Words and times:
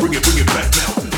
bring 0.00 0.14
it, 0.14 0.22
bring 0.22 0.38
it 0.38 0.46
back 0.46 0.74
now. 0.76 1.09